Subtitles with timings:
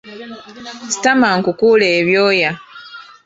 [0.91, 2.51] Sitama nkukuule ebyoya.